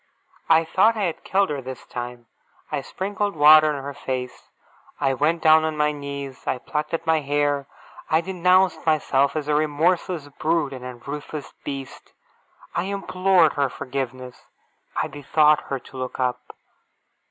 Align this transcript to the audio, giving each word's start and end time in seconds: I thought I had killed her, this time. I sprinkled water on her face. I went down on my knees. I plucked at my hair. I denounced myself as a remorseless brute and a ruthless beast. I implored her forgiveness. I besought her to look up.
I 0.49 0.63
thought 0.65 0.97
I 0.97 1.03
had 1.03 1.23
killed 1.23 1.51
her, 1.51 1.61
this 1.61 1.85
time. 1.85 2.25
I 2.71 2.81
sprinkled 2.81 3.35
water 3.35 3.71
on 3.71 3.83
her 3.83 3.93
face. 3.93 4.49
I 4.99 5.13
went 5.13 5.43
down 5.43 5.63
on 5.63 5.77
my 5.77 5.91
knees. 5.91 6.47
I 6.47 6.57
plucked 6.57 6.95
at 6.95 7.05
my 7.05 7.19
hair. 7.19 7.67
I 8.09 8.21
denounced 8.21 8.83
myself 8.83 9.35
as 9.35 9.47
a 9.47 9.53
remorseless 9.53 10.27
brute 10.39 10.73
and 10.73 10.83
a 10.83 10.95
ruthless 10.95 11.53
beast. 11.63 12.13
I 12.73 12.85
implored 12.85 13.53
her 13.53 13.69
forgiveness. 13.69 14.47
I 14.95 15.07
besought 15.07 15.61
her 15.69 15.77
to 15.77 15.97
look 15.97 16.19
up. 16.19 16.55